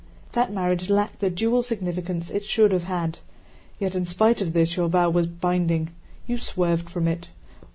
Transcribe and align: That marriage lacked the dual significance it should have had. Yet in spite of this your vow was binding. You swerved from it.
That 0.31 0.51
marriage 0.51 0.89
lacked 0.89 1.19
the 1.19 1.29
dual 1.29 1.61
significance 1.61 2.31
it 2.31 2.43
should 2.43 2.71
have 2.71 2.85
had. 2.85 3.19
Yet 3.77 3.93
in 3.93 4.07
spite 4.07 4.41
of 4.41 4.53
this 4.53 4.75
your 4.75 4.87
vow 4.87 5.11
was 5.11 5.27
binding. 5.27 5.91
You 6.25 6.39
swerved 6.39 6.89
from 6.89 7.07
it. 7.07 7.29